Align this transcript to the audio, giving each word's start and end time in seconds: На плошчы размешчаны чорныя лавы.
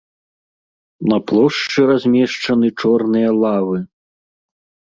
На 1.11 1.17
плошчы 1.31 1.79
размешчаны 1.91 2.67
чорныя 2.81 3.29
лавы. 3.41 3.77